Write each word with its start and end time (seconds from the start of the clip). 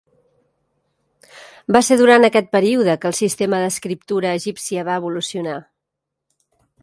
Va 1.75 1.81
ser 1.89 1.97
durant 1.99 2.25
aquest 2.29 2.47
període 2.57 2.97
que 3.03 3.07
el 3.11 3.17
sistema 3.19 3.61
d'escriptura 3.65 4.33
egípcia 4.41 4.89
va 4.91 4.99
evolucionar. 5.03 5.59